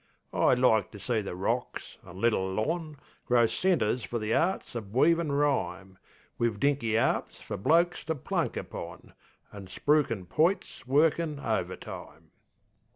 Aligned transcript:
I'd 0.33 0.57
like 0.57 0.89
to 0.93 0.99
see 0.99 1.21
the 1.21 1.35
Rocks 1.35 1.99
an' 2.03 2.19
Little 2.19 2.51
Lon 2.51 2.97
Grow 3.27 3.45
centres 3.45 4.03
for 4.03 4.17
the 4.17 4.33
art 4.33 4.61
uv 4.73 4.89
weavin' 4.89 5.31
rhyme, 5.31 5.99
Wiv 6.39 6.59
dinky 6.59 6.93
'arps 6.97 7.35
fer 7.39 7.55
blokes 7.55 8.03
to 8.05 8.15
plunk 8.15 8.57
upon, 8.57 9.13
An' 9.51 9.67
spruiking 9.67 10.27
poits 10.27 10.87
workin' 10.87 11.39
overtime. 11.39 12.31